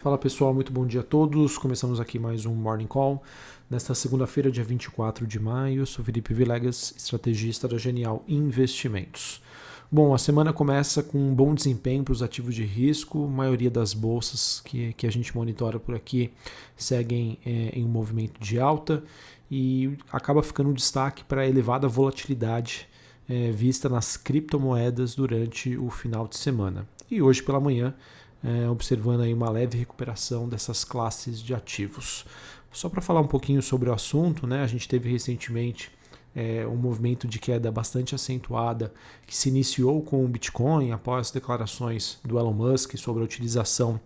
Fala 0.00 0.16
pessoal, 0.16 0.54
muito 0.54 0.72
bom 0.72 0.86
dia 0.86 1.00
a 1.00 1.04
todos. 1.04 1.58
Começamos 1.58 2.00
aqui 2.00 2.18
mais 2.18 2.46
um 2.46 2.54
Morning 2.54 2.86
Call. 2.86 3.22
Nesta 3.68 3.94
segunda-feira, 3.94 4.50
dia 4.50 4.64
24 4.64 5.26
de 5.26 5.38
maio, 5.38 5.82
eu 5.82 5.86
sou 5.86 6.02
Felipe 6.02 6.32
Vilegas, 6.32 6.94
estrategista 6.96 7.68
da 7.68 7.76
Genial 7.76 8.24
Investimentos. 8.26 9.42
Bom, 9.92 10.14
a 10.14 10.18
semana 10.18 10.54
começa 10.54 11.02
com 11.02 11.18
um 11.18 11.34
bom 11.34 11.54
desempenho 11.54 12.02
para 12.02 12.12
os 12.12 12.22
ativos 12.22 12.54
de 12.54 12.64
risco. 12.64 13.26
A 13.26 13.28
maioria 13.28 13.70
das 13.70 13.92
bolsas 13.92 14.62
que, 14.64 14.94
que 14.94 15.06
a 15.06 15.12
gente 15.12 15.36
monitora 15.36 15.78
por 15.78 15.94
aqui 15.94 16.32
seguem 16.74 17.38
é, 17.44 17.78
em 17.78 17.84
um 17.84 17.88
movimento 17.88 18.40
de 18.40 18.58
alta 18.58 19.04
e 19.50 19.98
acaba 20.10 20.42
ficando 20.42 20.70
um 20.70 20.74
destaque 20.74 21.24
para 21.24 21.42
a 21.42 21.46
elevada 21.46 21.86
volatilidade 21.86 22.88
é, 23.28 23.52
vista 23.52 23.86
nas 23.86 24.16
criptomoedas 24.16 25.14
durante 25.14 25.76
o 25.76 25.90
final 25.90 26.26
de 26.26 26.38
semana. 26.38 26.88
E 27.10 27.20
hoje 27.20 27.42
pela 27.42 27.60
manhã 27.60 27.94
é, 28.42 28.68
observando 28.68 29.22
aí 29.22 29.34
uma 29.34 29.50
leve 29.50 29.78
recuperação 29.78 30.48
dessas 30.48 30.84
classes 30.84 31.42
de 31.42 31.54
ativos. 31.54 32.24
Só 32.72 32.88
para 32.88 33.00
falar 33.00 33.20
um 33.20 33.26
pouquinho 33.26 33.62
sobre 33.62 33.90
o 33.90 33.92
assunto, 33.92 34.46
né, 34.46 34.62
a 34.62 34.66
gente 34.66 34.88
teve 34.88 35.10
recentemente 35.10 35.90
é, 36.34 36.66
um 36.66 36.76
movimento 36.76 37.26
de 37.26 37.38
queda 37.38 37.70
bastante 37.70 38.14
acentuada 38.14 38.92
que 39.26 39.36
se 39.36 39.48
iniciou 39.48 40.00
com 40.02 40.24
o 40.24 40.28
Bitcoin 40.28 40.92
após 40.92 41.30
declarações 41.30 42.18
do 42.24 42.38
Elon 42.38 42.52
Musk 42.52 42.96
sobre 42.96 43.22
a 43.22 43.24
utilização 43.24 44.00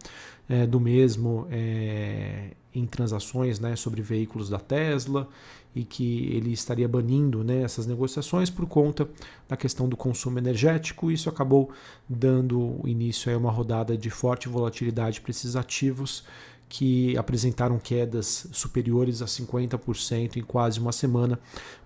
é, 0.48 0.66
do 0.66 0.80
mesmo 0.80 1.47
é, 1.51 2.53
em 2.75 2.87
transações 2.87 3.61
né, 3.61 3.77
sobre 3.77 4.03
veículos 4.03 4.48
da 4.48 4.59
Tesla 4.59 5.28
e 5.74 5.84
que 5.84 6.28
ele 6.34 6.52
estaria 6.52 6.88
banindo 6.88 7.42
né, 7.42 7.62
essas 7.62 7.87
negociações 7.87 8.48
por 8.48 8.66
conta 8.66 9.09
da 9.48 9.56
questão 9.56 9.88
do 9.88 9.97
consumo 9.97 10.38
energético. 10.38 11.10
Isso 11.10 11.28
acabou 11.28 11.70
dando 12.09 12.80
início 12.84 13.34
a 13.34 13.37
uma 13.37 13.50
rodada 13.50 13.97
de 13.97 14.10
forte 14.10 14.48
volatilidade 14.48 15.20
para 15.20 15.30
esses 15.30 15.56
ativos 15.56 16.24
que 16.69 17.16
apresentaram 17.16 17.78
quedas 17.78 18.48
superiores 18.52 19.22
a 19.22 19.27
50% 19.27 20.36
em 20.36 20.42
quase 20.42 20.80
uma 20.80 20.92
semana, 20.92 21.39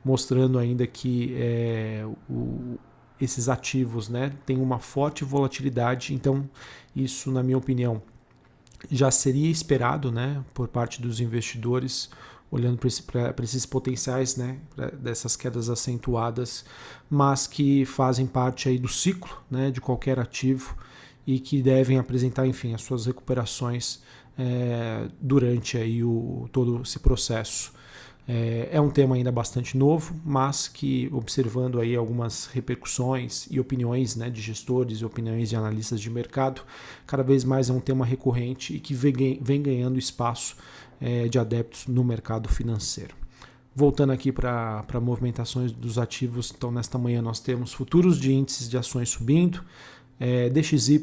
mostrando 0.04 0.58
ainda 0.58 0.86
que 0.86 1.34
é, 1.36 2.06
o, 2.28 2.78
esses 3.20 3.48
ativos 3.48 4.08
né, 4.08 4.32
têm 4.46 4.60
uma 4.60 4.78
forte 4.78 5.24
volatilidade. 5.24 6.14
Então, 6.14 6.48
isso, 6.94 7.30
na 7.30 7.42
minha 7.42 7.58
opinião, 7.58 8.00
já 8.90 9.10
seria 9.10 9.50
esperado 9.50 10.12
né, 10.12 10.42
por 10.54 10.68
parte 10.68 11.02
dos 11.02 11.20
investidores, 11.20 12.08
olhando 12.50 12.78
para 12.78 13.44
esses 13.44 13.66
potenciais 13.66 14.36
né, 14.36 14.58
dessas 14.94 15.36
quedas 15.36 15.68
acentuadas, 15.68 16.64
mas 17.10 17.46
que 17.46 17.84
fazem 17.84 18.26
parte 18.26 18.68
aí 18.68 18.78
do 18.78 18.88
ciclo 18.88 19.42
né, 19.50 19.70
de 19.70 19.80
qualquer 19.80 20.18
ativo 20.18 20.76
e 21.26 21.38
que 21.38 21.60
devem 21.60 21.98
apresentar, 21.98 22.46
enfim, 22.46 22.72
as 22.72 22.82
suas 22.82 23.04
recuperações 23.06 24.00
é, 24.38 25.08
durante 25.20 25.76
aí 25.76 26.02
o, 26.02 26.48
todo 26.50 26.80
esse 26.82 26.98
processo. 26.98 27.76
É, 28.30 28.68
é, 28.72 28.80
um 28.80 28.90
tema 28.90 29.14
ainda 29.14 29.32
bastante 29.32 29.76
novo, 29.76 30.14
mas 30.22 30.68
que 30.68 31.08
observando 31.12 31.80
aí 31.80 31.96
algumas 31.96 32.44
repercussões 32.46 33.46
e 33.50 33.58
opiniões 33.58 34.16
né, 34.16 34.28
de 34.28 34.42
gestores 34.42 34.98
e 34.98 35.04
opiniões 35.04 35.48
de 35.48 35.56
analistas 35.56 35.98
de 35.98 36.10
mercado, 36.10 36.60
cada 37.06 37.22
vez 37.22 37.42
mais 37.42 37.70
é 37.70 37.72
um 37.72 37.80
tema 37.80 38.04
recorrente 38.04 38.74
e 38.76 38.80
que 38.80 38.92
vem, 38.92 39.38
vem 39.40 39.62
ganhando 39.62 39.98
espaço 39.98 40.56
é, 41.00 41.28
de 41.28 41.38
adeptos 41.38 41.86
no 41.86 42.04
mercado 42.04 42.48
financeiro. 42.48 43.14
Voltando 43.74 44.12
aqui 44.12 44.32
para 44.32 45.00
movimentações 45.00 45.70
dos 45.70 45.98
ativos, 45.98 46.52
então 46.56 46.70
nesta 46.70 46.98
manhã 46.98 47.22
nós 47.22 47.38
temos 47.38 47.72
futuros 47.72 48.18
de 48.18 48.32
índices 48.32 48.68
de 48.68 48.76
ações 48.76 49.08
subindo, 49.08 49.64
é, 50.18 50.48
DXY 50.48 51.00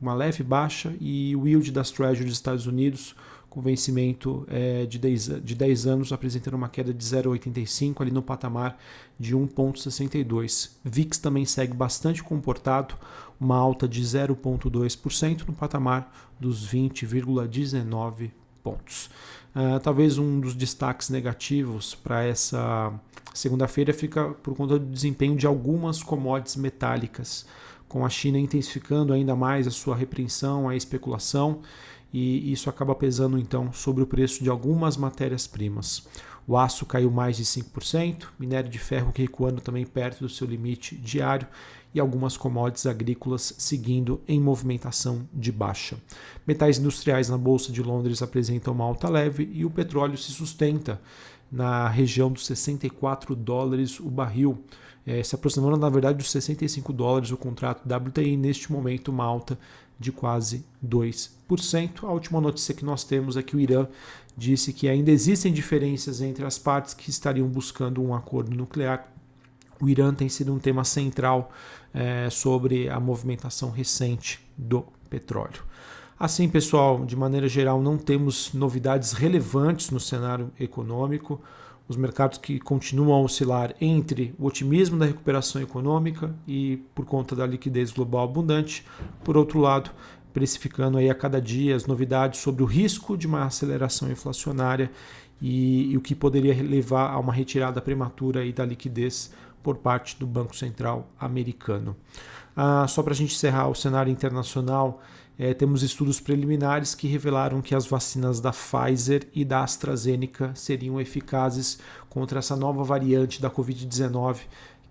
uma 0.00 0.14
leve 0.14 0.42
baixa 0.42 0.94
e 1.00 1.34
o 1.36 1.46
yield 1.46 1.70
das 1.72 1.90
Treasuries 1.90 2.26
dos 2.26 2.34
Estados 2.34 2.66
Unidos 2.66 3.14
com 3.48 3.62
vencimento 3.62 4.46
é, 4.50 4.84
de, 4.84 4.98
10, 4.98 5.42
de 5.42 5.54
10 5.54 5.86
anos 5.86 6.12
apresentando 6.12 6.54
uma 6.54 6.68
queda 6.68 6.92
de 6.92 7.02
0,85 7.02 8.02
ali 8.02 8.10
no 8.10 8.20
patamar 8.22 8.78
de 9.18 9.34
1,62. 9.34 10.72
VIX 10.84 11.18
também 11.18 11.46
segue 11.46 11.72
bastante 11.72 12.22
comportado, 12.22 12.94
uma 13.40 13.56
alta 13.56 13.88
de 13.88 14.02
0,2% 14.02 15.46
no 15.46 15.54
patamar 15.54 16.30
dos 16.38 16.68
20,19 16.68 18.30
pontos. 18.66 19.08
Uh, 19.54 19.78
talvez 19.80 20.18
um 20.18 20.40
dos 20.40 20.54
destaques 20.54 21.08
negativos 21.08 21.94
para 21.94 22.24
essa 22.24 22.92
segunda-feira 23.32 23.94
fica 23.94 24.30
por 24.42 24.56
conta 24.56 24.76
do 24.78 24.86
desempenho 24.86 25.36
de 25.36 25.46
algumas 25.46 26.02
commodities 26.02 26.56
metálicas 26.56 27.46
com 27.88 28.04
a 28.04 28.10
China 28.10 28.38
intensificando 28.38 29.12
ainda 29.12 29.36
mais 29.36 29.68
a 29.68 29.70
sua 29.70 29.94
repreensão 29.94 30.68
à 30.68 30.74
especulação 30.74 31.60
e 32.18 32.50
isso 32.50 32.70
acaba 32.70 32.94
pesando 32.94 33.38
então 33.38 33.70
sobre 33.74 34.02
o 34.02 34.06
preço 34.06 34.42
de 34.42 34.48
algumas 34.48 34.96
matérias-primas. 34.96 36.08
O 36.46 36.56
aço 36.56 36.86
caiu 36.86 37.10
mais 37.10 37.36
de 37.36 37.44
5%, 37.44 38.28
minério 38.38 38.70
de 38.70 38.78
ferro 38.78 39.12
recuando 39.14 39.60
também 39.60 39.84
perto 39.84 40.20
do 40.20 40.28
seu 40.28 40.46
limite 40.46 40.96
diário 40.96 41.46
e 41.92 42.00
algumas 42.00 42.34
commodities 42.34 42.86
agrícolas 42.86 43.54
seguindo 43.58 44.22
em 44.26 44.40
movimentação 44.40 45.28
de 45.30 45.52
baixa. 45.52 45.98
Metais 46.46 46.78
industriais 46.78 47.28
na 47.28 47.36
Bolsa 47.36 47.70
de 47.70 47.82
Londres 47.82 48.22
apresentam 48.22 48.72
uma 48.72 48.84
alta 48.84 49.10
leve 49.10 49.50
e 49.52 49.66
o 49.66 49.70
petróleo 49.70 50.16
se 50.16 50.32
sustenta 50.32 50.98
na 51.50 51.88
região 51.88 52.30
dos 52.30 52.46
64 52.46 53.34
dólares 53.34 54.00
o 54.00 54.10
barril, 54.10 54.64
é, 55.06 55.22
se 55.22 55.34
aproximando 55.34 55.76
na 55.76 55.88
verdade 55.88 56.18
dos 56.18 56.30
65 56.30 56.92
dólares 56.92 57.30
o 57.30 57.36
contrato 57.36 57.86
WTI, 57.86 58.36
neste 58.36 58.72
momento 58.72 59.08
uma 59.08 59.24
alta 59.24 59.58
de 59.98 60.12
quase 60.12 60.64
2%. 60.84 62.04
A 62.04 62.12
última 62.12 62.40
notícia 62.40 62.74
que 62.74 62.84
nós 62.84 63.04
temos 63.04 63.36
é 63.36 63.42
que 63.42 63.56
o 63.56 63.60
Irã 63.60 63.86
disse 64.36 64.72
que 64.72 64.88
ainda 64.88 65.10
existem 65.10 65.52
diferenças 65.52 66.20
entre 66.20 66.44
as 66.44 66.58
partes 66.58 66.92
que 66.92 67.08
estariam 67.08 67.48
buscando 67.48 68.02
um 68.02 68.14
acordo 68.14 68.54
nuclear. 68.54 69.10
O 69.80 69.88
Irã 69.88 70.12
tem 70.12 70.28
sido 70.28 70.52
um 70.52 70.58
tema 70.58 70.84
central 70.84 71.50
é, 71.94 72.28
sobre 72.30 72.88
a 72.88 73.00
movimentação 73.00 73.70
recente 73.70 74.40
do 74.56 74.84
petróleo. 75.08 75.62
Assim, 76.18 76.48
pessoal, 76.48 77.04
de 77.04 77.14
maneira 77.14 77.46
geral, 77.46 77.78
não 77.82 77.98
temos 77.98 78.54
novidades 78.54 79.12
relevantes 79.12 79.90
no 79.90 80.00
cenário 80.00 80.50
econômico. 80.58 81.42
Os 81.86 81.94
mercados 81.94 82.38
que 82.38 82.58
continuam 82.58 83.20
a 83.20 83.22
oscilar 83.22 83.74
entre 83.82 84.34
o 84.38 84.46
otimismo 84.46 84.98
da 84.98 85.04
recuperação 85.04 85.60
econômica 85.60 86.34
e 86.48 86.78
por 86.94 87.04
conta 87.04 87.36
da 87.36 87.46
liquidez 87.46 87.92
global 87.92 88.24
abundante, 88.24 88.82
por 89.22 89.36
outro 89.36 89.60
lado, 89.60 89.90
precificando 90.32 90.96
aí 90.96 91.10
a 91.10 91.14
cada 91.14 91.38
dia 91.38 91.76
as 91.76 91.84
novidades 91.84 92.40
sobre 92.40 92.62
o 92.62 92.66
risco 92.66 93.14
de 93.14 93.26
uma 93.26 93.44
aceleração 93.44 94.10
inflacionária 94.10 94.90
e, 95.38 95.92
e 95.92 95.98
o 95.98 96.00
que 96.00 96.14
poderia 96.14 96.54
levar 96.62 97.10
a 97.10 97.18
uma 97.18 97.32
retirada 97.32 97.78
prematura 97.82 98.40
aí 98.40 98.54
da 98.54 98.64
liquidez 98.64 99.30
por 99.62 99.76
parte 99.76 100.18
do 100.18 100.26
Banco 100.26 100.56
Central 100.56 101.10
americano. 101.20 101.94
Ah, 102.56 102.86
só 102.88 103.02
para 103.02 103.12
a 103.12 103.16
gente 103.16 103.34
encerrar 103.34 103.68
o 103.68 103.74
cenário 103.74 104.10
internacional, 104.10 105.02
é, 105.38 105.52
temos 105.52 105.82
estudos 105.82 106.18
preliminares 106.18 106.94
que 106.94 107.06
revelaram 107.06 107.60
que 107.60 107.74
as 107.74 107.86
vacinas 107.86 108.40
da 108.40 108.52
Pfizer 108.52 109.26
e 109.34 109.44
da 109.44 109.62
AstraZeneca 109.62 110.52
seriam 110.54 111.00
eficazes 111.00 111.78
contra 112.08 112.38
essa 112.38 112.56
nova 112.56 112.82
variante 112.82 113.40
da 113.40 113.50
Covid-19 113.50 114.38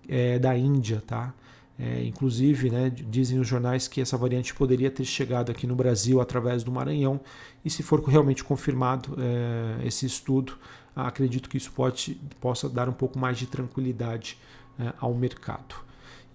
é, 0.08 0.38
da 0.38 0.56
Índia, 0.56 1.02
tá? 1.04 1.34
É, 1.78 2.04
inclusive, 2.04 2.70
né, 2.70 2.90
dizem 2.90 3.38
os 3.38 3.46
jornais 3.46 3.86
que 3.86 4.00
essa 4.00 4.16
variante 4.16 4.54
poderia 4.54 4.90
ter 4.90 5.04
chegado 5.04 5.50
aqui 5.50 5.66
no 5.66 5.74
Brasil 5.74 6.22
através 6.22 6.64
do 6.64 6.72
Maranhão, 6.72 7.20
e 7.62 7.68
se 7.68 7.82
for 7.82 8.02
realmente 8.02 8.42
confirmado 8.42 9.14
é, 9.18 9.86
esse 9.86 10.06
estudo, 10.06 10.56
acredito 10.94 11.50
que 11.50 11.58
isso 11.58 11.70
pode, 11.72 12.18
possa 12.40 12.66
dar 12.66 12.88
um 12.88 12.94
pouco 12.94 13.18
mais 13.18 13.36
de 13.36 13.46
tranquilidade 13.46 14.38
é, 14.78 14.92
ao 14.98 15.12
mercado 15.12 15.86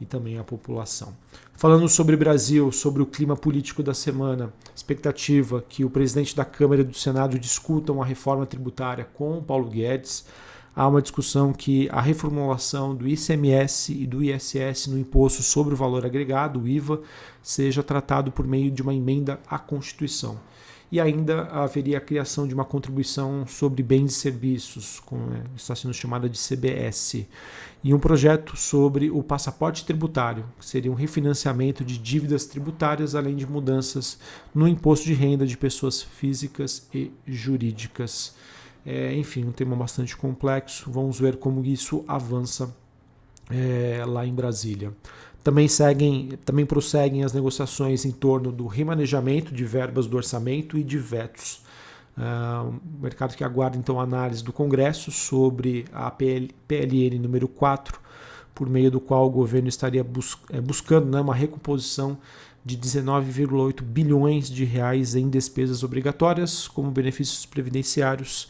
e 0.01 0.05
também 0.05 0.39
à 0.39 0.43
população. 0.43 1.13
Falando 1.53 1.87
sobre 1.87 2.17
Brasil, 2.17 2.71
sobre 2.71 3.03
o 3.03 3.05
clima 3.05 3.37
político 3.37 3.83
da 3.83 3.93
semana, 3.93 4.51
expectativa 4.75 5.63
que 5.69 5.85
o 5.85 5.89
presidente 5.91 6.35
da 6.35 6.43
Câmara 6.43 6.81
e 6.81 6.83
do 6.83 6.95
Senado 6.95 7.37
discutam 7.37 8.01
a 8.01 8.05
reforma 8.05 8.47
tributária 8.47 9.07
com 9.13 9.41
Paulo 9.43 9.69
Guedes. 9.69 10.25
Há 10.75 10.87
uma 10.87 11.01
discussão 11.01 11.53
que 11.53 11.87
a 11.91 12.01
reformulação 12.01 12.95
do 12.95 13.07
ICMS 13.07 13.93
e 13.93 14.07
do 14.07 14.23
ISS 14.23 14.87
no 14.87 14.97
imposto 14.97 15.43
sobre 15.43 15.75
o 15.75 15.77
valor 15.77 16.03
agregado, 16.03 16.61
o 16.61 16.67
IVA, 16.67 17.01
seja 17.43 17.83
tratado 17.83 18.31
por 18.31 18.47
meio 18.47 18.71
de 18.71 18.81
uma 18.81 18.93
emenda 18.93 19.39
à 19.47 19.59
Constituição 19.59 20.39
e 20.91 20.99
ainda 20.99 21.43
haveria 21.43 21.97
a 21.97 22.01
criação 22.01 22.45
de 22.45 22.53
uma 22.53 22.65
contribuição 22.65 23.47
sobre 23.47 23.81
bens 23.81 24.11
e 24.11 24.15
serviços, 24.15 24.99
como 24.99 25.33
é, 25.33 25.43
está 25.55 25.73
sendo 25.73 25.93
chamada 25.93 26.27
de 26.27 26.37
CBS, 26.37 27.25
e 27.81 27.93
um 27.93 27.99
projeto 27.99 28.57
sobre 28.57 29.09
o 29.09 29.23
passaporte 29.23 29.85
tributário, 29.85 30.43
que 30.59 30.65
seria 30.65 30.91
um 30.91 30.95
refinanciamento 30.95 31.85
de 31.85 31.97
dívidas 31.97 32.45
tributárias, 32.45 33.15
além 33.15 33.35
de 33.35 33.47
mudanças 33.47 34.19
no 34.53 34.67
imposto 34.67 35.05
de 35.05 35.13
renda 35.13 35.47
de 35.47 35.55
pessoas 35.55 36.01
físicas 36.01 36.87
e 36.93 37.11
jurídicas. 37.25 38.35
É, 38.85 39.15
enfim, 39.15 39.45
um 39.45 39.51
tema 39.51 39.75
bastante 39.75 40.17
complexo. 40.17 40.91
Vamos 40.91 41.19
ver 41.19 41.37
como 41.37 41.63
isso 41.63 42.03
avança 42.07 42.75
é, 43.49 44.03
lá 44.05 44.25
em 44.25 44.33
Brasília. 44.33 44.93
Também 45.43 45.67
seguem, 45.67 46.37
também 46.45 46.65
prosseguem 46.65 47.23
as 47.23 47.33
negociações 47.33 48.05
em 48.05 48.11
torno 48.11 48.51
do 48.51 48.67
remanejamento 48.67 49.53
de 49.53 49.65
verbas 49.65 50.05
do 50.05 50.15
orçamento 50.15 50.77
e 50.77 50.83
de 50.83 50.99
vetos. 50.99 51.61
Uh, 52.17 52.79
o 52.99 53.01
mercado 53.01 53.35
que 53.35 53.43
aguarda 53.43 53.77
então 53.77 53.99
a 53.99 54.03
análise 54.03 54.43
do 54.43 54.53
Congresso 54.53 55.11
sobre 55.11 55.85
a 55.91 56.11
PL, 56.11 56.53
PLN 56.67 57.17
número 57.17 57.47
4, 57.47 57.99
por 58.53 58.69
meio 58.69 58.91
do 58.91 58.99
qual 58.99 59.25
o 59.25 59.29
governo 59.29 59.69
estaria 59.69 60.03
bus 60.03 60.37
é, 60.51 60.61
buscando 60.61 61.07
né, 61.07 61.21
uma 61.21 61.33
recomposição 61.33 62.17
de 62.63 62.77
19,8 62.77 63.81
bilhões 63.81 64.49
de 64.49 64.65
reais 64.65 65.15
em 65.15 65.29
despesas 65.29 65.83
obrigatórias 65.83 66.67
como 66.67 66.91
benefícios 66.91 67.45
previdenciários. 67.45 68.49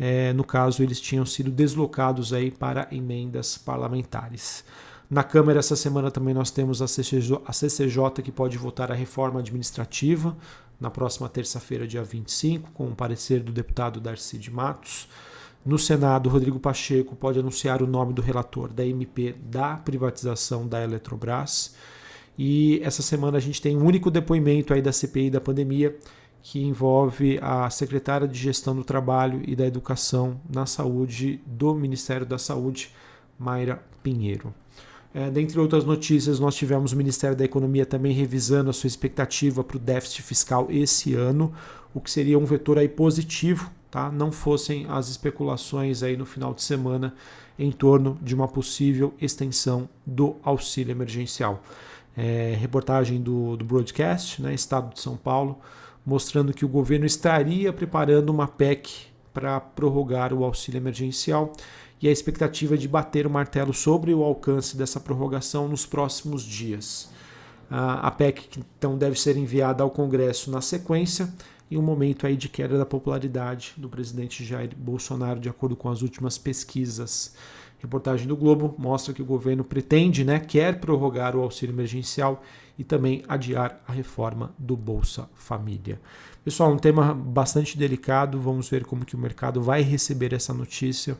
É, 0.00 0.32
no 0.32 0.42
caso, 0.42 0.82
eles 0.82 1.00
tinham 1.00 1.24
sido 1.24 1.50
deslocados 1.50 2.32
aí 2.32 2.50
para 2.50 2.88
emendas 2.90 3.56
parlamentares. 3.56 4.64
Na 5.12 5.22
Câmara, 5.22 5.58
essa 5.58 5.76
semana 5.76 6.10
também 6.10 6.32
nós 6.32 6.50
temos 6.50 6.80
a 6.80 6.88
CCJ, 6.88 8.22
que 8.24 8.32
pode 8.32 8.56
votar 8.56 8.90
a 8.90 8.94
reforma 8.94 9.40
administrativa 9.40 10.34
na 10.80 10.90
próxima 10.90 11.28
terça-feira, 11.28 11.86
dia 11.86 12.02
25, 12.02 12.70
com 12.70 12.86
o 12.86 12.96
parecer 12.96 13.40
do 13.40 13.52
deputado 13.52 14.00
Darcy 14.00 14.38
de 14.38 14.50
Matos. 14.50 15.06
No 15.66 15.78
Senado, 15.78 16.30
Rodrigo 16.30 16.58
Pacheco 16.58 17.14
pode 17.14 17.38
anunciar 17.38 17.82
o 17.82 17.86
nome 17.86 18.14
do 18.14 18.22
relator 18.22 18.72
da 18.72 18.86
MP 18.86 19.34
da 19.38 19.76
privatização 19.76 20.66
da 20.66 20.82
Eletrobras. 20.82 21.74
E 22.38 22.80
essa 22.82 23.02
semana 23.02 23.36
a 23.36 23.40
gente 23.40 23.60
tem 23.60 23.76
um 23.76 23.84
único 23.84 24.10
depoimento 24.10 24.72
aí 24.72 24.80
da 24.80 24.92
CPI 24.92 25.28
da 25.28 25.42
pandemia, 25.42 25.94
que 26.42 26.64
envolve 26.64 27.38
a 27.42 27.68
secretária 27.68 28.26
de 28.26 28.38
Gestão 28.38 28.74
do 28.74 28.82
Trabalho 28.82 29.42
e 29.46 29.54
da 29.54 29.66
Educação 29.66 30.40
na 30.48 30.64
Saúde 30.64 31.38
do 31.44 31.74
Ministério 31.74 32.24
da 32.24 32.38
Saúde, 32.38 32.94
Mayra 33.38 33.84
Pinheiro. 34.02 34.54
É, 35.14 35.30
dentre 35.30 35.60
outras 35.60 35.84
notícias, 35.84 36.40
nós 36.40 36.54
tivemos 36.54 36.92
o 36.92 36.96
Ministério 36.96 37.36
da 37.36 37.44
Economia 37.44 37.84
também 37.84 38.12
revisando 38.12 38.70
a 38.70 38.72
sua 38.72 38.86
expectativa 38.86 39.62
para 39.62 39.76
o 39.76 39.80
déficit 39.80 40.22
fiscal 40.22 40.68
esse 40.70 41.14
ano, 41.14 41.52
o 41.92 42.00
que 42.00 42.10
seria 42.10 42.38
um 42.38 42.46
vetor 42.46 42.78
aí 42.78 42.88
positivo, 42.88 43.70
tá? 43.90 44.10
não 44.10 44.32
fossem 44.32 44.86
as 44.88 45.08
especulações 45.08 46.02
aí 46.02 46.16
no 46.16 46.24
final 46.24 46.54
de 46.54 46.62
semana 46.62 47.14
em 47.58 47.70
torno 47.70 48.18
de 48.22 48.34
uma 48.34 48.48
possível 48.48 49.12
extensão 49.20 49.86
do 50.06 50.36
auxílio 50.42 50.92
emergencial. 50.92 51.62
É, 52.16 52.56
reportagem 52.58 53.20
do, 53.20 53.56
do 53.56 53.64
broadcast, 53.64 54.40
né, 54.40 54.54
Estado 54.54 54.94
de 54.94 55.00
São 55.00 55.16
Paulo, 55.16 55.58
mostrando 56.04 56.54
que 56.54 56.64
o 56.64 56.68
governo 56.68 57.04
estaria 57.04 57.70
preparando 57.72 58.30
uma 58.30 58.48
PEC 58.48 59.12
para 59.32 59.60
prorrogar 59.60 60.32
o 60.32 60.44
auxílio 60.44 60.78
emergencial 60.78 61.52
e 62.02 62.08
a 62.08 62.10
expectativa 62.10 62.76
de 62.76 62.88
bater 62.88 63.26
o 63.26 63.30
martelo 63.30 63.72
sobre 63.72 64.12
o 64.12 64.24
alcance 64.24 64.76
dessa 64.76 64.98
prorrogação 64.98 65.68
nos 65.68 65.86
próximos 65.86 66.42
dias. 66.42 67.08
A 67.70 68.10
PEC 68.10 68.60
então 68.76 68.98
deve 68.98 69.18
ser 69.18 69.36
enviada 69.36 69.82
ao 69.82 69.90
Congresso 69.90 70.50
na 70.50 70.60
sequência, 70.60 71.32
em 71.70 71.78
um 71.78 71.82
momento 71.82 72.26
aí 72.26 72.36
de 72.36 72.48
queda 72.48 72.76
da 72.76 72.84
popularidade 72.84 73.72
do 73.78 73.88
presidente 73.88 74.44
Jair 74.44 74.76
Bolsonaro, 74.76 75.40
de 75.40 75.48
acordo 75.48 75.74
com 75.74 75.88
as 75.88 76.02
últimas 76.02 76.36
pesquisas. 76.36 77.34
Reportagem 77.78 78.26
do 78.26 78.36
Globo 78.36 78.74
mostra 78.76 79.14
que 79.14 79.22
o 79.22 79.24
governo 79.24 79.64
pretende, 79.64 80.24
né, 80.24 80.38
quer 80.38 80.80
prorrogar 80.80 81.34
o 81.34 81.40
auxílio 81.40 81.72
emergencial 81.72 82.42
e 82.78 82.84
também 82.84 83.24
adiar 83.26 83.80
a 83.88 83.92
reforma 83.92 84.54
do 84.58 84.76
Bolsa 84.76 85.30
Família. 85.34 86.00
Pessoal, 86.44 86.72
um 86.72 86.78
tema 86.78 87.14
bastante 87.14 87.78
delicado, 87.78 88.40
vamos 88.40 88.68
ver 88.68 88.84
como 88.84 89.04
que 89.04 89.16
o 89.16 89.18
mercado 89.18 89.62
vai 89.62 89.82
receber 89.82 90.32
essa 90.32 90.52
notícia. 90.52 91.16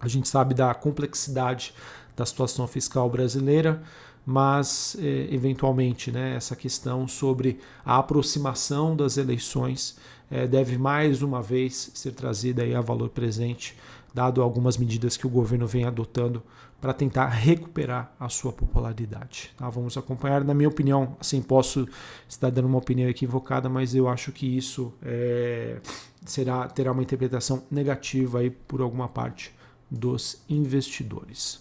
A 0.00 0.08
gente 0.08 0.28
sabe 0.28 0.54
da 0.54 0.74
complexidade 0.74 1.72
da 2.16 2.24
situação 2.24 2.66
fiscal 2.66 3.08
brasileira, 3.10 3.82
mas 4.24 4.96
eh, 4.98 5.28
eventualmente 5.30 6.10
né, 6.10 6.34
essa 6.34 6.56
questão 6.56 7.06
sobre 7.06 7.60
a 7.84 7.98
aproximação 7.98 8.96
das 8.96 9.16
eleições 9.16 9.96
eh, 10.30 10.46
deve 10.48 10.76
mais 10.76 11.22
uma 11.22 11.40
vez 11.40 11.92
ser 11.94 12.12
trazida 12.12 12.62
aí 12.62 12.74
a 12.74 12.80
valor 12.80 13.10
presente, 13.10 13.76
dado 14.12 14.42
algumas 14.42 14.76
medidas 14.76 15.16
que 15.16 15.26
o 15.26 15.30
governo 15.30 15.66
vem 15.66 15.84
adotando 15.84 16.42
para 16.80 16.92
tentar 16.92 17.28
recuperar 17.28 18.12
a 18.18 18.28
sua 18.28 18.52
popularidade. 18.52 19.50
Tá? 19.56 19.68
Vamos 19.70 19.96
acompanhar, 19.96 20.42
na 20.42 20.54
minha 20.54 20.68
opinião, 20.68 21.16
assim 21.20 21.40
posso 21.40 21.86
estar 22.28 22.50
dando 22.50 22.66
uma 22.66 22.78
opinião 22.78 23.08
equivocada, 23.08 23.68
mas 23.68 23.94
eu 23.94 24.08
acho 24.08 24.32
que 24.32 24.56
isso 24.56 24.92
é, 25.02 25.78
será 26.24 26.66
terá 26.66 26.92
uma 26.92 27.02
interpretação 27.02 27.62
negativa 27.70 28.40
aí 28.40 28.50
por 28.50 28.80
alguma 28.80 29.08
parte 29.08 29.55
dos 29.90 30.42
investidores. 30.48 31.60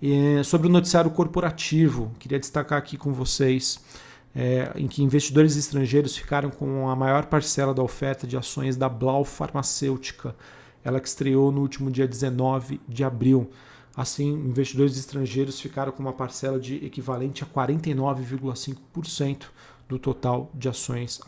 E, 0.00 0.42
sobre 0.44 0.66
o 0.66 0.70
noticiário 0.70 1.10
corporativo, 1.10 2.10
queria 2.18 2.38
destacar 2.38 2.78
aqui 2.78 2.96
com 2.96 3.12
vocês 3.12 3.78
é, 4.34 4.72
em 4.76 4.86
que 4.86 5.02
investidores 5.02 5.56
estrangeiros 5.56 6.16
ficaram 6.16 6.50
com 6.50 6.88
a 6.88 6.96
maior 6.96 7.26
parcela 7.26 7.74
da 7.74 7.82
oferta 7.82 8.26
de 8.26 8.36
ações 8.36 8.76
da 8.76 8.88
Blau 8.88 9.24
Farmacêutica, 9.24 10.34
ela 10.82 11.00
que 11.00 11.08
estreou 11.08 11.52
no 11.52 11.60
último 11.60 11.90
dia 11.90 12.08
19 12.08 12.80
de 12.88 13.04
abril. 13.04 13.50
Assim, 13.94 14.30
investidores 14.30 14.96
estrangeiros 14.96 15.60
ficaram 15.60 15.92
com 15.92 16.02
uma 16.02 16.12
parcela 16.12 16.58
de 16.58 16.76
equivalente 16.76 17.42
a 17.42 17.46
49,5% 17.46 19.46
do 19.90 19.98
total 19.98 20.48
de 20.54 20.68
ações 20.68 21.20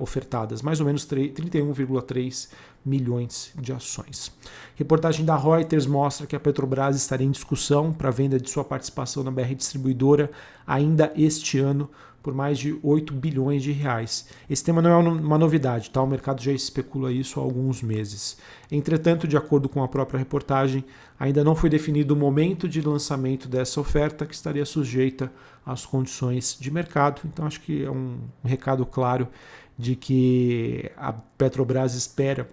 ofertadas, 0.00 0.62
mais 0.62 0.80
ou 0.80 0.86
menos 0.86 1.06
31,3 1.06 2.48
milhões 2.82 3.52
de 3.60 3.74
ações. 3.74 4.32
Reportagem 4.74 5.22
da 5.22 5.36
Reuters 5.36 5.84
mostra 5.84 6.26
que 6.26 6.34
a 6.34 6.40
Petrobras 6.40 6.96
estaria 6.96 7.26
em 7.26 7.30
discussão 7.30 7.92
para 7.92 8.08
a 8.08 8.12
venda 8.12 8.40
de 8.40 8.48
sua 8.48 8.64
participação 8.64 9.22
na 9.22 9.30
BR 9.30 9.54
Distribuidora 9.54 10.30
ainda 10.66 11.12
este 11.14 11.58
ano 11.58 11.90
por 12.22 12.34
mais 12.34 12.58
de 12.58 12.78
8 12.82 13.14
bilhões 13.14 13.62
de 13.62 13.72
reais. 13.72 14.28
Esse 14.48 14.62
tema 14.62 14.82
não 14.82 14.90
é 14.90 14.96
uma 14.96 15.38
novidade, 15.38 15.90
tá? 15.90 16.02
o 16.02 16.06
mercado 16.06 16.42
já 16.42 16.52
especula 16.52 17.12
isso 17.12 17.40
há 17.40 17.42
alguns 17.42 17.82
meses. 17.82 18.38
Entretanto, 18.70 19.26
de 19.26 19.36
acordo 19.36 19.68
com 19.68 19.82
a 19.82 19.88
própria 19.88 20.18
reportagem, 20.18 20.84
ainda 21.18 21.42
não 21.42 21.54
foi 21.54 21.70
definido 21.70 22.14
o 22.14 22.16
momento 22.16 22.68
de 22.68 22.80
lançamento 22.80 23.48
dessa 23.48 23.80
oferta, 23.80 24.26
que 24.26 24.34
estaria 24.34 24.64
sujeita 24.64 25.32
às 25.64 25.86
condições 25.86 26.56
de 26.60 26.70
mercado. 26.70 27.22
Então, 27.24 27.46
acho 27.46 27.60
que 27.60 27.84
é 27.84 27.90
um 27.90 28.18
recado 28.44 28.84
claro 28.84 29.28
de 29.78 29.96
que 29.96 30.90
a 30.96 31.12
Petrobras 31.12 31.94
espera 31.94 32.46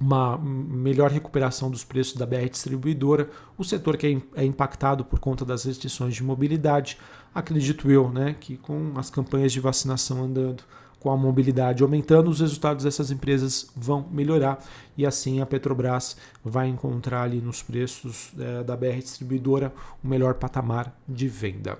uma 0.00 0.38
melhor 0.38 1.10
recuperação 1.10 1.70
dos 1.70 1.84
preços 1.84 2.16
da 2.16 2.24
BR 2.24 2.48
distribuidora, 2.48 3.28
o 3.56 3.64
setor 3.64 3.96
que 3.96 4.22
é, 4.36 4.42
é 4.42 4.44
impactado 4.44 5.04
por 5.04 5.18
conta 5.18 5.44
das 5.44 5.64
restrições 5.64 6.14
de 6.14 6.22
mobilidade, 6.22 6.98
acredito 7.34 7.90
eu, 7.90 8.10
né, 8.10 8.36
que 8.38 8.56
com 8.56 8.92
as 8.96 9.10
campanhas 9.10 9.52
de 9.52 9.60
vacinação 9.60 10.24
andando, 10.24 10.62
com 11.00 11.10
a 11.10 11.16
mobilidade 11.16 11.82
aumentando, 11.82 12.28
os 12.28 12.40
resultados 12.40 12.84
dessas 12.84 13.10
empresas 13.10 13.70
vão 13.76 14.06
melhorar 14.10 14.58
e 14.96 15.06
assim 15.06 15.40
a 15.40 15.46
Petrobras 15.46 16.16
vai 16.44 16.66
encontrar 16.68 17.22
ali 17.22 17.40
nos 17.40 17.62
preços 17.62 18.32
é, 18.38 18.64
da 18.64 18.76
BR 18.76 18.98
distribuidora 18.98 19.72
o 20.02 20.08
melhor 20.08 20.34
patamar 20.34 20.92
de 21.08 21.28
venda. 21.28 21.78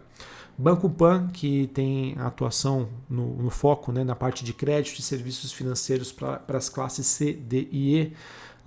Banco 0.57 0.91
Pan, 0.91 1.29
que 1.29 1.69
tem 1.69 2.17
atuação 2.19 2.89
no, 3.09 3.37
no 3.37 3.51
foco 3.51 3.93
né, 3.93 4.03
na 4.03 4.17
parte 4.17 4.45
de 4.45 4.53
crédito 4.53 4.99
e 4.99 5.03
serviços 5.03 5.53
financeiros 5.53 6.11
para 6.11 6.43
as 6.49 6.69
classes 6.69 7.07
C, 7.07 7.33
D 7.33 7.69
e 7.71 7.97
E, 7.97 8.13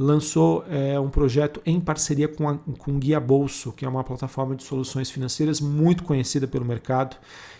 lançou 0.01 0.65
é, 0.67 0.99
um 0.99 1.09
projeto 1.09 1.61
em 1.63 1.79
parceria 1.79 2.27
com, 2.27 2.49
a, 2.49 2.57
com 2.57 2.97
Guia 2.97 3.19
Bolso, 3.19 3.71
que 3.71 3.85
é 3.85 3.87
uma 3.87 4.03
plataforma 4.03 4.55
de 4.55 4.63
soluções 4.63 5.11
financeiras 5.11 5.61
muito 5.61 6.03
conhecida 6.03 6.47
pelo 6.47 6.65
mercado 6.65 7.15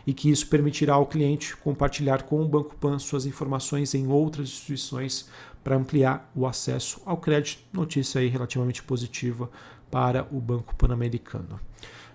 e 0.07 0.13
que 0.13 0.31
isso 0.31 0.47
permitirá 0.47 0.95
ao 0.95 1.05
cliente 1.05 1.55
compartilhar 1.57 2.23
com 2.23 2.41
o 2.41 2.47
Banco 2.47 2.75
Pan 2.75 2.97
suas 2.97 3.27
informações 3.27 3.93
em 3.93 4.07
outras 4.07 4.49
instituições 4.49 5.29
para 5.63 5.75
ampliar 5.75 6.31
o 6.35 6.47
acesso 6.47 6.99
ao 7.05 7.17
crédito. 7.17 7.63
Notícia 7.71 8.19
aí 8.19 8.27
relativamente 8.27 8.81
positiva 8.81 9.47
para 9.91 10.27
o 10.31 10.41
Banco 10.41 10.75
Pan-Americano. 10.75 11.59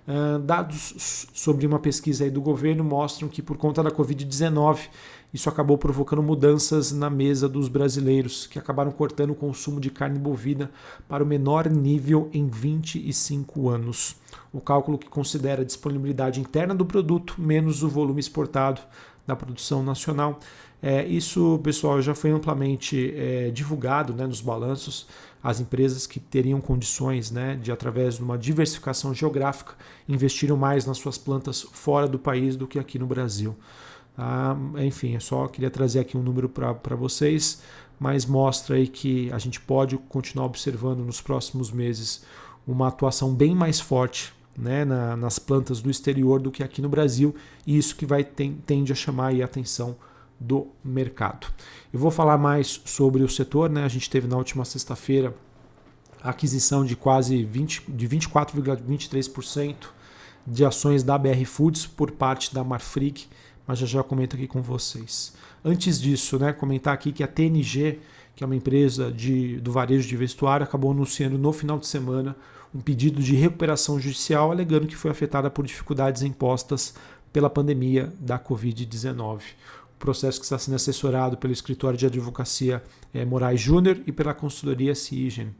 Uh, 0.06 0.38
dados 0.38 1.26
sobre 1.34 1.66
uma 1.66 1.80
pesquisa 1.80 2.30
do 2.30 2.40
governo 2.40 2.84
mostram 2.84 3.28
que, 3.28 3.42
por 3.42 3.56
conta 3.56 3.82
da 3.82 3.90
Covid-19, 3.90 4.88
isso 5.34 5.48
acabou 5.48 5.76
provocando 5.76 6.22
mudanças 6.22 6.92
na 6.92 7.10
mesa 7.10 7.48
dos 7.48 7.68
brasileiros, 7.68 8.46
que 8.46 8.58
acabaram 8.58 8.92
cortando 8.92 9.30
o 9.30 9.34
consumo 9.34 9.80
de 9.80 9.90
carne 9.90 10.18
bovina 10.18 10.70
para 11.08 11.24
o 11.24 11.26
menor 11.26 11.68
nível 11.68 12.30
em 12.32 12.46
25 12.46 13.68
anos. 13.68 14.16
O 14.52 14.60
cálculo 14.60 14.96
que 14.96 15.08
considera 15.08 15.62
a 15.62 15.64
disponibilidade 15.64 16.40
interna 16.40 16.74
do 16.74 16.86
produto 16.86 17.34
menos 17.38 17.82
o 17.82 17.88
volume 17.88 18.20
exportado 18.20 18.80
da 19.26 19.34
produção 19.34 19.82
nacional. 19.82 20.38
É, 20.80 21.04
isso, 21.04 21.58
pessoal, 21.64 22.00
já 22.00 22.14
foi 22.14 22.30
amplamente 22.30 23.12
é, 23.16 23.50
divulgado 23.50 24.14
né, 24.14 24.26
nos 24.26 24.40
balanços 24.40 25.06
as 25.46 25.60
empresas 25.60 26.08
que 26.08 26.18
teriam 26.18 26.60
condições 26.60 27.30
né, 27.30 27.54
de, 27.54 27.70
através 27.70 28.16
de 28.16 28.22
uma 28.22 28.36
diversificação 28.36 29.14
geográfica, 29.14 29.74
investiram 30.08 30.56
mais 30.56 30.84
nas 30.84 30.98
suas 30.98 31.16
plantas 31.16 31.62
fora 31.62 32.08
do 32.08 32.18
país 32.18 32.56
do 32.56 32.66
que 32.66 32.80
aqui 32.80 32.98
no 32.98 33.06
Brasil. 33.06 33.54
Ah, 34.18 34.56
enfim, 34.78 35.14
eu 35.14 35.20
só 35.20 35.46
queria 35.46 35.70
trazer 35.70 36.00
aqui 36.00 36.16
um 36.16 36.22
número 36.22 36.48
para 36.48 36.96
vocês, 36.96 37.62
mas 37.96 38.26
mostra 38.26 38.74
aí 38.74 38.88
que 38.88 39.30
a 39.30 39.38
gente 39.38 39.60
pode 39.60 39.96
continuar 40.08 40.46
observando 40.46 41.04
nos 41.04 41.20
próximos 41.20 41.70
meses 41.70 42.24
uma 42.66 42.88
atuação 42.88 43.32
bem 43.32 43.54
mais 43.54 43.78
forte 43.78 44.34
né, 44.58 44.84
na, 44.84 45.16
nas 45.16 45.38
plantas 45.38 45.80
do 45.80 45.88
exterior 45.88 46.40
do 46.40 46.50
que 46.50 46.64
aqui 46.64 46.82
no 46.82 46.88
Brasil, 46.88 47.32
e 47.64 47.78
isso 47.78 47.94
que 47.94 48.04
vai 48.04 48.24
tende 48.24 48.90
a 48.90 48.96
chamar 48.96 49.32
a 49.32 49.44
atenção 49.44 49.94
do 50.38 50.68
mercado. 50.84 51.46
Eu 51.92 51.98
vou 51.98 52.10
falar 52.10 52.38
mais 52.38 52.80
sobre 52.84 53.22
o 53.22 53.28
setor, 53.28 53.70
né? 53.70 53.84
A 53.84 53.88
gente 53.88 54.08
teve 54.10 54.28
na 54.28 54.36
última 54.36 54.64
sexta-feira 54.64 55.34
a 56.22 56.30
aquisição 56.30 56.84
de 56.84 56.96
quase 56.96 57.44
20, 57.44 57.84
de 57.88 58.08
24,23% 58.08 59.74
de 60.46 60.64
ações 60.64 61.02
da 61.02 61.18
BR 61.18 61.44
Foods 61.44 61.86
por 61.86 62.10
parte 62.12 62.54
da 62.54 62.62
Marfrig, 62.62 63.26
mas 63.66 63.78
já 63.78 63.86
já 63.86 64.02
comento 64.02 64.36
aqui 64.36 64.46
com 64.46 64.62
vocês. 64.62 65.32
Antes 65.64 66.00
disso, 66.00 66.38
né, 66.38 66.52
comentar 66.52 66.94
aqui 66.94 67.12
que 67.12 67.24
a 67.24 67.26
TNG, 67.26 67.98
que 68.34 68.44
é 68.44 68.46
uma 68.46 68.54
empresa 68.54 69.10
de, 69.10 69.56
do 69.60 69.72
varejo 69.72 70.06
de 70.06 70.16
vestuário, 70.16 70.64
acabou 70.64 70.92
anunciando 70.92 71.36
no 71.36 71.52
final 71.52 71.78
de 71.78 71.86
semana 71.86 72.36
um 72.74 72.80
pedido 72.80 73.22
de 73.22 73.34
recuperação 73.34 73.98
judicial, 73.98 74.52
alegando 74.52 74.86
que 74.86 74.96
foi 74.96 75.10
afetada 75.10 75.50
por 75.50 75.66
dificuldades 75.66 76.22
impostas 76.22 76.94
pela 77.32 77.50
pandemia 77.50 78.12
da 78.20 78.38
Covid-19 78.38 79.40
processo 79.98 80.38
que 80.38 80.44
está 80.44 80.58
sendo 80.58 80.74
assessorado 80.74 81.36
pelo 81.36 81.52
escritório 81.52 81.98
de 81.98 82.06
advocacia 82.06 82.82
é, 83.12 83.24
Moraes 83.24 83.60
Júnior 83.60 84.00
e 84.06 84.12
pela 84.12 84.34
consultoria 84.34 84.94
Sigen. 84.94 85.54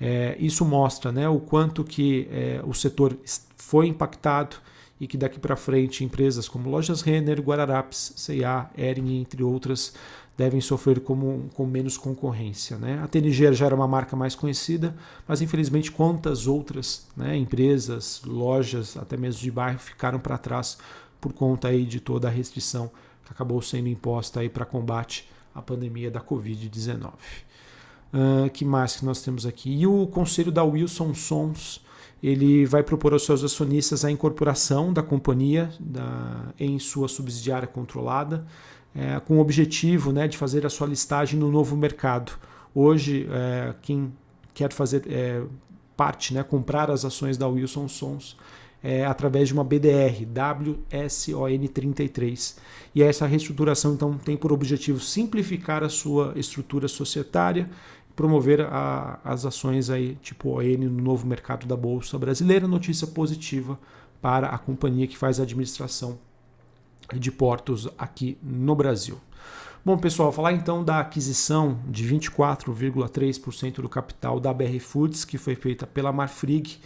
É, 0.00 0.36
isso 0.38 0.64
mostra 0.64 1.10
né, 1.10 1.28
o 1.28 1.40
quanto 1.40 1.82
que 1.82 2.28
é, 2.30 2.60
o 2.64 2.74
setor 2.74 3.16
foi 3.56 3.86
impactado 3.86 4.56
e 5.00 5.06
que 5.06 5.16
daqui 5.16 5.38
para 5.38 5.56
frente 5.56 6.04
empresas 6.04 6.48
como 6.48 6.68
Lojas 6.68 7.02
Renner, 7.02 7.40
Guararapes, 7.40 8.12
C&A, 8.16 8.68
Ering, 8.76 9.20
entre 9.20 9.42
outras, 9.42 9.94
devem 10.36 10.60
sofrer 10.60 11.00
como, 11.00 11.48
com 11.54 11.66
menos 11.66 11.96
concorrência. 11.96 12.78
Né? 12.78 13.00
A 13.02 13.08
TNG 13.08 13.52
já 13.52 13.66
era 13.66 13.74
uma 13.74 13.88
marca 13.88 14.14
mais 14.14 14.34
conhecida, 14.34 14.94
mas 15.26 15.40
infelizmente 15.40 15.90
quantas 15.90 16.46
outras 16.46 17.06
né, 17.16 17.36
empresas, 17.36 18.22
lojas, 18.24 18.96
até 18.96 19.16
mesmo 19.16 19.40
de 19.40 19.50
bairro, 19.50 19.78
ficaram 19.78 20.20
para 20.20 20.38
trás 20.38 20.78
por 21.20 21.32
conta 21.32 21.68
aí 21.68 21.84
de 21.84 22.00
toda 22.00 22.28
a 22.28 22.30
restrição 22.30 22.90
que 23.24 23.32
acabou 23.32 23.60
sendo 23.60 23.88
imposta 23.88 24.40
aí 24.40 24.48
para 24.48 24.64
combate 24.64 25.28
à 25.54 25.60
pandemia 25.60 26.10
da 26.10 26.20
Covid-19. 26.20 27.12
Uh, 28.12 28.48
que 28.50 28.64
mais 28.64 28.96
que 28.96 29.04
nós 29.04 29.20
temos 29.20 29.44
aqui? 29.44 29.70
E 29.70 29.86
o 29.86 30.06
conselho 30.06 30.50
da 30.50 30.64
Wilson 30.64 31.12
Sons 31.14 31.82
ele 32.22 32.66
vai 32.66 32.82
propor 32.82 33.12
aos 33.12 33.24
seus 33.24 33.44
acionistas 33.44 34.04
a 34.04 34.10
incorporação 34.10 34.92
da 34.92 35.02
companhia 35.02 35.70
da, 35.78 36.52
em 36.58 36.78
sua 36.78 37.06
subsidiária 37.08 37.68
controlada, 37.68 38.44
é, 38.94 39.20
com 39.20 39.36
o 39.36 39.40
objetivo 39.40 40.12
né, 40.12 40.26
de 40.26 40.36
fazer 40.36 40.66
a 40.66 40.70
sua 40.70 40.86
listagem 40.86 41.38
no 41.38 41.50
novo 41.50 41.76
mercado. 41.76 42.32
Hoje, 42.74 43.28
é, 43.30 43.74
quem 43.82 44.12
quer 44.52 44.72
fazer 44.72 45.04
é, 45.06 45.42
parte, 45.96 46.34
né, 46.34 46.42
comprar 46.42 46.90
as 46.90 47.04
ações 47.04 47.36
da 47.36 47.46
Wilson 47.46 47.86
Sons, 47.86 48.36
é, 48.82 49.04
através 49.04 49.48
de 49.48 49.54
uma 49.54 49.64
BDR, 49.64 50.24
WSON33. 50.92 52.56
E 52.94 53.02
essa 53.02 53.26
reestruturação 53.26 53.94
então 53.94 54.16
tem 54.16 54.36
por 54.36 54.52
objetivo 54.52 55.00
simplificar 55.00 55.82
a 55.82 55.88
sua 55.88 56.32
estrutura 56.36 56.86
societária, 56.88 57.68
promover 58.14 58.60
a, 58.62 59.18
as 59.24 59.44
ações 59.46 59.90
aí 59.90 60.16
tipo 60.22 60.58
ON 60.58 60.78
no 60.78 61.02
novo 61.02 61.26
mercado 61.26 61.66
da 61.66 61.76
bolsa 61.76 62.18
brasileira. 62.18 62.68
Notícia 62.68 63.06
positiva 63.06 63.78
para 64.20 64.48
a 64.48 64.58
companhia 64.58 65.06
que 65.06 65.16
faz 65.16 65.38
a 65.38 65.44
administração 65.44 66.18
de 67.14 67.30
portos 67.30 67.88
aqui 67.96 68.36
no 68.42 68.74
Brasil. 68.74 69.18
Bom, 69.84 69.96
pessoal, 69.96 70.32
falar 70.32 70.52
então 70.52 70.84
da 70.84 71.00
aquisição 71.00 71.78
de 71.88 72.06
24,3% 72.06 73.76
do 73.76 73.88
capital 73.88 74.38
da 74.40 74.52
BR 74.52 74.78
Foods, 74.80 75.24
que 75.24 75.38
foi 75.38 75.54
feita 75.54 75.86
pela 75.86 76.12
Marfrig 76.12 76.78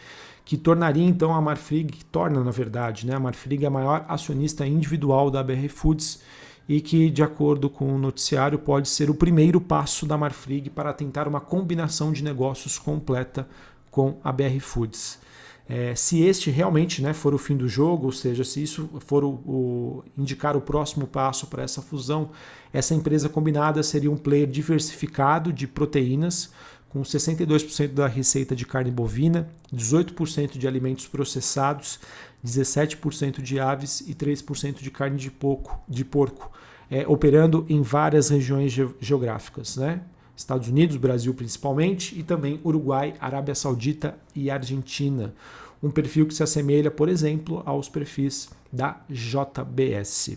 que 0.44 0.56
tornaria 0.56 1.06
então 1.06 1.34
a 1.34 1.40
Marfrig, 1.40 1.92
que 1.92 2.04
torna 2.04 2.42
na 2.42 2.50
verdade, 2.50 3.06
né, 3.06 3.14
a 3.14 3.20
Marfrig 3.20 3.64
a 3.64 3.70
maior 3.70 4.04
acionista 4.08 4.66
individual 4.66 5.30
da 5.30 5.42
BR 5.42 5.68
Foods 5.68 6.20
e 6.68 6.80
que, 6.80 7.10
de 7.10 7.22
acordo 7.22 7.68
com 7.68 7.94
o 7.94 7.98
noticiário, 7.98 8.58
pode 8.58 8.88
ser 8.88 9.10
o 9.10 9.14
primeiro 9.14 9.60
passo 9.60 10.06
da 10.06 10.16
Marfrig 10.16 10.70
para 10.70 10.92
tentar 10.92 11.26
uma 11.26 11.40
combinação 11.40 12.12
de 12.12 12.22
negócios 12.22 12.78
completa 12.78 13.48
com 13.90 14.18
a 14.22 14.32
BR 14.32 14.60
Foods. 14.60 15.20
É, 15.68 15.94
se 15.94 16.22
este 16.22 16.50
realmente 16.50 17.00
né, 17.00 17.12
for 17.12 17.34
o 17.34 17.38
fim 17.38 17.56
do 17.56 17.68
jogo, 17.68 18.06
ou 18.06 18.12
seja, 18.12 18.42
se 18.44 18.62
isso 18.62 18.90
for 19.06 19.24
o, 19.24 19.30
o 19.46 20.04
indicar 20.18 20.56
o 20.56 20.60
próximo 20.60 21.06
passo 21.06 21.46
para 21.46 21.62
essa 21.62 21.80
fusão, 21.80 22.30
essa 22.72 22.94
empresa 22.94 23.28
combinada 23.28 23.82
seria 23.82 24.10
um 24.10 24.16
player 24.16 24.46
diversificado 24.46 25.52
de 25.52 25.66
proteínas, 25.66 26.52
com 26.92 27.00
62% 27.00 27.94
da 27.94 28.06
receita 28.06 28.54
de 28.54 28.66
carne 28.66 28.90
bovina, 28.90 29.48
18% 29.74 30.58
de 30.58 30.68
alimentos 30.68 31.08
processados, 31.08 31.98
17% 32.44 33.40
de 33.40 33.58
aves 33.58 34.00
e 34.00 34.14
3% 34.14 34.82
de 34.82 34.90
carne 34.90 35.16
de, 35.16 35.30
porco, 35.30 35.80
de 35.88 36.04
porco, 36.04 36.52
é, 36.90 37.08
operando 37.08 37.64
em 37.66 37.80
várias 37.80 38.28
regiões 38.28 38.70
geográficas, 39.00 39.78
né? 39.78 40.02
Estados 40.36 40.68
Unidos, 40.68 40.96
Brasil 40.96 41.32
principalmente, 41.32 42.18
e 42.18 42.22
também 42.22 42.60
Uruguai, 42.62 43.14
Arábia 43.18 43.54
Saudita 43.54 44.18
e 44.34 44.50
Argentina. 44.50 45.34
Um 45.82 45.90
perfil 45.90 46.26
que 46.26 46.34
se 46.34 46.42
assemelha, 46.42 46.90
por 46.90 47.08
exemplo, 47.08 47.62
aos 47.64 47.88
perfis 47.88 48.50
da 48.70 49.00
JBS. 49.08 50.36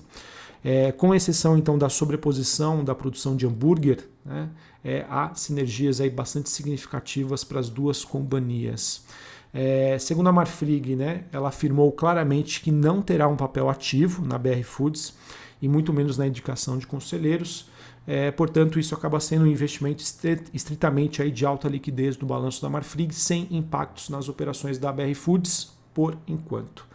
É, 0.68 0.92
com 0.92 1.14
exceção 1.14 1.56
então 1.56 1.78
da 1.78 1.90
sobreposição 1.90 2.84
da 2.84 2.96
produção 2.96 3.36
de 3.36 3.46
hambúrguer, 3.46 4.10
né, 4.26 4.50
é, 4.84 5.06
há 5.08 5.32
sinergias 5.36 6.02
aí 6.02 6.10
bastante 6.10 6.50
significativas 6.50 7.44
para 7.44 7.60
as 7.60 7.70
duas 7.70 8.04
companhias. 8.04 9.06
É, 9.54 9.96
segundo 10.00 10.28
a 10.28 10.32
Marfrig, 10.32 10.96
né, 10.96 11.26
ela 11.32 11.50
afirmou 11.50 11.92
claramente 11.92 12.62
que 12.62 12.72
não 12.72 13.00
terá 13.00 13.28
um 13.28 13.36
papel 13.36 13.70
ativo 13.70 14.26
na 14.26 14.40
BR 14.40 14.64
Foods 14.64 15.14
e 15.62 15.68
muito 15.70 15.94
menos 15.94 16.18
na 16.18 16.26
indicação 16.26 16.80
de 16.80 16.88
conselheiros. 16.88 17.70
É, 18.08 18.32
portanto, 18.32 18.80
isso 18.80 18.96
acaba 18.96 19.20
sendo 19.20 19.46
um 19.46 19.48
investimento 19.48 20.04
estritamente 20.52 21.22
aí 21.22 21.30
de 21.30 21.46
alta 21.46 21.68
liquidez 21.68 22.18
do 22.18 22.26
balanço 22.26 22.60
da 22.60 22.70
Marfrig, 22.70 23.14
sem 23.14 23.48
impactos 23.52 24.10
nas 24.10 24.28
operações 24.28 24.80
da 24.80 24.92
BR 24.92 25.14
Foods 25.14 25.76
por 25.94 26.18
enquanto. 26.28 26.88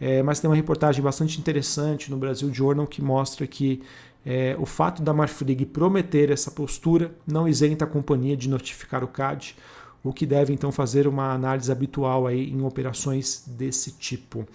É, 0.00 0.22
mas 0.22 0.40
tem 0.40 0.48
uma 0.48 0.56
reportagem 0.56 1.02
bastante 1.02 1.38
interessante 1.38 2.10
no 2.10 2.16
Brasil 2.16 2.52
Journal 2.52 2.86
que 2.86 3.02
mostra 3.02 3.46
que 3.46 3.82
é, 4.24 4.56
o 4.58 4.66
fato 4.66 5.02
da 5.02 5.12
Marfrig 5.12 5.66
prometer 5.66 6.30
essa 6.30 6.50
postura 6.50 7.14
não 7.26 7.46
isenta 7.46 7.84
a 7.84 7.88
companhia 7.88 8.36
de 8.36 8.48
notificar 8.48 9.04
o 9.04 9.08
CAD, 9.08 9.56
o 10.02 10.12
que 10.12 10.24
deve 10.24 10.52
então 10.52 10.72
fazer 10.72 11.06
uma 11.06 11.32
análise 11.32 11.70
habitual 11.70 12.26
aí 12.26 12.50
em 12.50 12.62
operações 12.62 13.44
desse 13.46 13.92
tipo. 13.92 14.46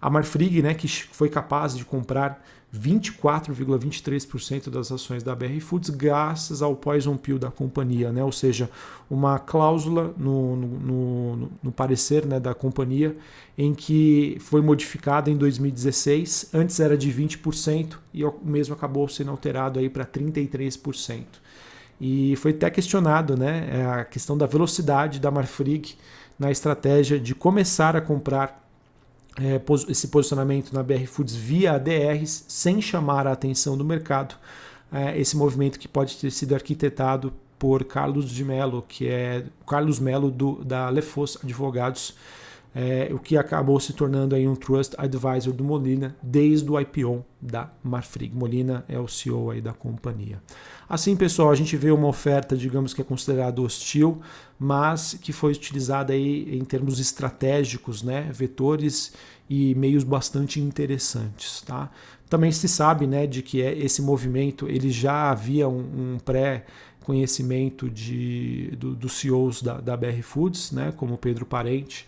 A 0.00 0.08
Marfrig, 0.08 0.62
né, 0.62 0.74
que 0.74 0.88
foi 0.88 1.28
capaz 1.28 1.76
de 1.76 1.84
comprar 1.84 2.42
24,23% 2.74 4.68
das 4.68 4.90
ações 4.90 5.22
da 5.22 5.34
BR 5.34 5.60
Foods 5.60 5.90
graças 5.90 6.60
ao 6.60 6.74
poison 6.74 7.16
pill 7.16 7.38
da 7.38 7.50
companhia, 7.50 8.10
né? 8.12 8.24
ou 8.24 8.32
seja, 8.32 8.68
uma 9.08 9.38
cláusula 9.38 10.12
no, 10.16 10.56
no, 10.56 10.66
no, 10.80 11.50
no 11.62 11.72
parecer 11.72 12.26
né, 12.26 12.40
da 12.40 12.52
companhia 12.52 13.16
em 13.56 13.72
que 13.72 14.36
foi 14.40 14.60
modificada 14.60 15.30
em 15.30 15.36
2016, 15.36 16.50
antes 16.52 16.80
era 16.80 16.96
de 16.96 17.12
20% 17.12 17.96
e 18.12 18.24
o 18.24 18.34
mesmo 18.42 18.74
acabou 18.74 19.08
sendo 19.08 19.30
alterado 19.30 19.78
para 19.90 20.04
33%. 20.04 21.43
E 22.00 22.34
foi 22.36 22.50
até 22.50 22.70
questionado 22.70 23.36
né, 23.36 23.68
é 23.70 23.84
a 23.84 24.04
questão 24.04 24.36
da 24.36 24.46
velocidade 24.46 25.20
da 25.20 25.30
Marfrig 25.30 25.96
na 26.38 26.50
estratégia 26.50 27.18
de 27.18 27.34
começar 27.34 27.96
a 27.96 28.00
comprar 28.00 28.64
é, 29.40 29.60
esse 29.88 30.08
posicionamento 30.08 30.72
na 30.72 30.82
BR 30.82 31.06
Foods 31.06 31.34
via 31.34 31.72
ADRs 31.72 32.44
sem 32.48 32.80
chamar 32.80 33.26
a 33.26 33.32
atenção 33.32 33.76
do 33.76 33.84
mercado. 33.84 34.34
É, 34.92 35.18
esse 35.18 35.36
movimento 35.36 35.78
que 35.78 35.88
pode 35.88 36.16
ter 36.16 36.30
sido 36.30 36.54
arquitetado 36.54 37.32
por 37.58 37.84
Carlos 37.84 38.30
de 38.30 38.44
Mello, 38.44 38.84
que 38.86 39.08
é 39.08 39.44
Carlos 39.66 39.98
Mello 39.98 40.30
do, 40.30 40.64
da 40.64 40.88
Lefos 40.88 41.38
Advogados, 41.42 42.14
é, 42.74 43.08
o 43.12 43.18
que 43.18 43.36
acabou 43.36 43.78
se 43.78 43.92
tornando 43.92 44.34
aí 44.34 44.48
um 44.48 44.56
Trust 44.56 44.94
Advisor 44.98 45.52
do 45.52 45.62
Molina 45.62 46.16
desde 46.20 46.68
o 46.68 46.80
IPO 46.80 47.24
da 47.40 47.70
Marfrig. 47.82 48.34
Molina 48.34 48.84
é 48.88 48.98
o 48.98 49.06
CEO 49.06 49.50
aí 49.50 49.60
da 49.60 49.72
companhia. 49.72 50.42
Assim, 50.88 51.14
pessoal, 51.14 51.50
a 51.50 51.54
gente 51.54 51.76
vê 51.76 51.92
uma 51.92 52.08
oferta, 52.08 52.56
digamos 52.56 52.92
que 52.92 53.00
é 53.00 53.04
considerada 53.04 53.62
hostil, 53.62 54.20
mas 54.58 55.14
que 55.14 55.32
foi 55.32 55.52
utilizada 55.52 56.12
aí 56.12 56.58
em 56.58 56.64
termos 56.64 56.98
estratégicos, 56.98 58.02
né, 58.02 58.28
vetores 58.32 59.12
e 59.48 59.74
meios 59.76 60.02
bastante 60.02 60.60
interessantes, 60.60 61.62
tá? 61.62 61.90
Também 62.28 62.50
se 62.50 62.66
sabe, 62.66 63.06
né, 63.06 63.26
de 63.26 63.42
que 63.42 63.62
é 63.62 63.76
esse 63.78 64.02
movimento 64.02 64.66
ele 64.66 64.90
já 64.90 65.30
havia 65.30 65.68
um, 65.68 66.14
um 66.14 66.18
pré 66.18 66.64
conhecimento 67.04 67.88
de, 67.88 68.74
do, 68.78 68.94
dos 68.94 69.12
CEOs 69.12 69.62
da, 69.62 69.80
da 69.80 69.96
BR 69.96 70.22
Foods, 70.22 70.72
né, 70.72 70.92
como 70.96 71.18
Pedro 71.18 71.46
Parente, 71.46 72.06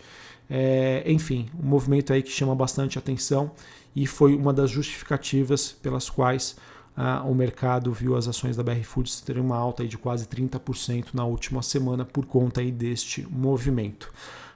é, 0.49 1.03
enfim, 1.07 1.49
um 1.63 1.67
movimento 1.67 2.13
aí 2.13 2.23
que 2.23 2.31
chama 2.31 2.55
bastante 2.55 2.99
atenção 2.99 3.51
e 3.95 4.07
foi 4.07 4.35
uma 4.35 4.53
das 4.53 4.71
justificativas 4.71 5.73
pelas 5.73 6.09
quais 6.09 6.57
ah, 6.97 7.23
o 7.27 7.35
mercado 7.35 7.93
viu 7.93 8.17
as 8.17 8.27
ações 8.27 8.57
da 8.57 8.63
BR 8.63 8.83
Foods 8.83 9.21
terem 9.21 9.43
uma 9.43 9.57
alta 9.57 9.83
aí 9.83 9.89
de 9.89 9.99
quase 9.99 10.27
30% 10.27 11.09
na 11.13 11.25
última 11.25 11.63
semana 11.63 12.05
por 12.05 12.25
conta 12.25 12.61
aí 12.61 12.71
deste 12.71 13.27
movimento. 13.31 14.11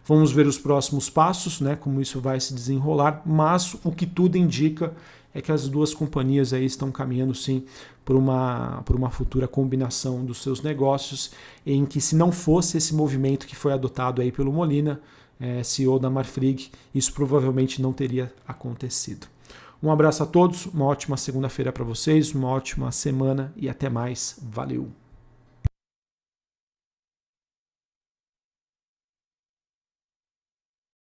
Vamos 0.04 0.32
ver 0.32 0.46
os 0.46 0.58
próximos 0.58 1.10
passos, 1.10 1.60
né, 1.60 1.76
como 1.76 2.00
isso 2.00 2.20
vai 2.20 2.40
se 2.40 2.54
desenrolar, 2.54 3.22
mas 3.26 3.76
o 3.84 3.92
que 3.92 4.06
tudo 4.06 4.36
indica 4.36 4.94
é 5.34 5.40
que 5.40 5.52
as 5.52 5.68
duas 5.68 5.94
companhias 5.94 6.52
aí 6.52 6.64
estão 6.64 6.90
caminhando 6.90 7.34
sim 7.34 7.64
por 8.04 8.16
uma, 8.16 8.82
por 8.84 8.96
uma 8.96 9.10
futura 9.10 9.46
combinação 9.46 10.24
dos 10.24 10.42
seus 10.42 10.62
negócios, 10.62 11.30
em 11.64 11.84
que 11.84 12.00
se 12.00 12.16
não 12.16 12.32
fosse 12.32 12.76
esse 12.76 12.94
movimento 12.94 13.46
que 13.46 13.54
foi 13.54 13.72
adotado 13.72 14.20
aí 14.20 14.32
pelo 14.32 14.52
Molina, 14.52 15.00
é, 15.40 15.62
CEO 15.62 15.98
da 15.98 16.10
Marfrig, 16.10 16.70
isso 16.94 17.12
provavelmente 17.12 17.80
não 17.80 17.92
teria 17.92 18.32
acontecido. 18.46 19.26
Um 19.82 19.90
abraço 19.90 20.22
a 20.22 20.26
todos, 20.26 20.66
uma 20.66 20.84
ótima 20.84 21.16
segunda-feira 21.16 21.72
para 21.72 21.84
vocês, 21.84 22.34
uma 22.34 22.48
ótima 22.48 22.92
semana 22.92 23.52
e 23.56 23.68
até 23.68 23.88
mais. 23.88 24.38
Valeu! 24.42 24.99